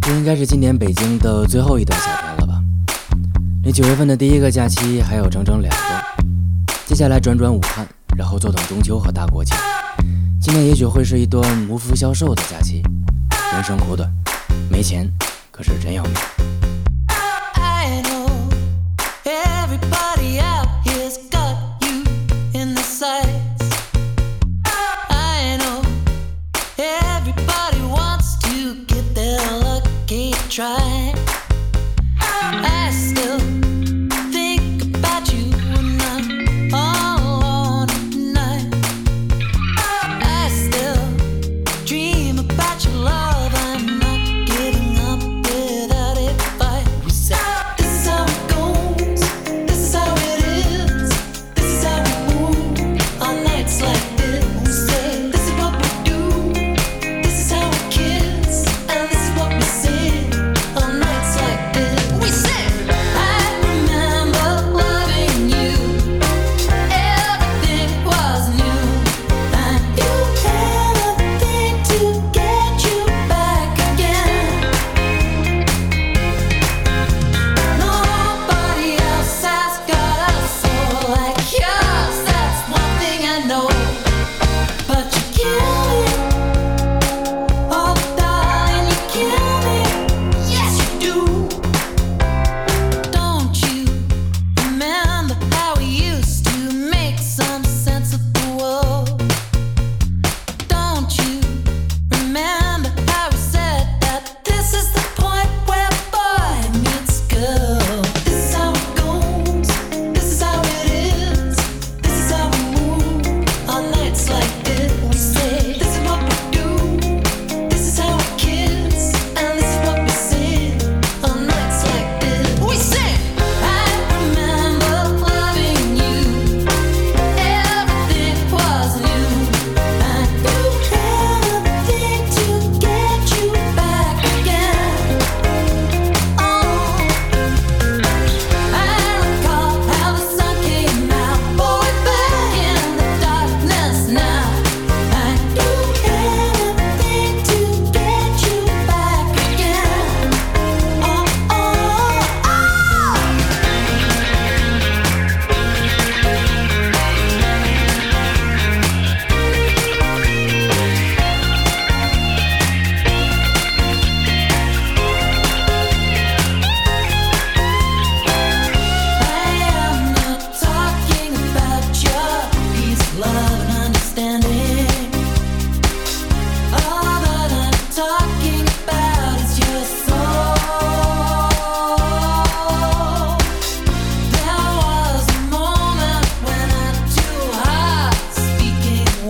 [0.00, 2.62] 这应该是今年北京的最后一段夏天了吧？
[3.62, 6.24] 离九月份的第一个假期还有整整两周，
[6.86, 7.86] 接下来转转武汉，
[8.16, 9.54] 然后坐等中秋和大国庆。
[10.40, 12.82] 今年也许会是一段无福消受的假期。
[13.52, 14.10] 人生苦短，
[14.70, 15.06] 没钱
[15.50, 16.12] 可是真要命。
[30.50, 31.14] Try.
[32.18, 33.69] I still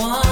[0.00, 0.29] one.